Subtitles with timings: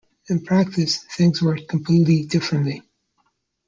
[0.29, 2.81] In practice, things worked completely differently.